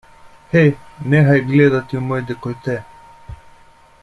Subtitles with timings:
[0.53, 0.71] Hej,
[1.15, 2.79] nehaj gledati v moj dekolte!